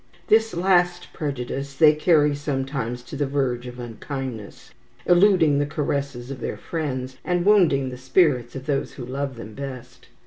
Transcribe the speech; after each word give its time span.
This 0.29 0.55
last 0.55 1.13
prejudice 1.13 1.75
they 1.75 1.93
carry 1.93 2.33
sometimes 2.33 3.03
to 3.03 3.15
the 3.15 3.27
verge 3.27 3.67
of 3.67 3.77
unkindness, 3.77 4.71
eluding 5.05 5.59
the 5.59 5.67
caresses 5.67 6.31
of 6.31 6.39
their 6.39 6.57
friends, 6.57 7.17
and 7.23 7.45
wounding 7.45 7.89
the 7.89 7.97
spirits 7.97 8.55
of 8.55 8.65
those 8.65 8.93
who 8.93 9.05
love 9.05 9.35
them 9.35 9.53
best. 9.53 10.07